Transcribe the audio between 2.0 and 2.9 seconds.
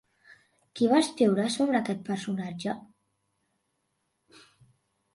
personatge?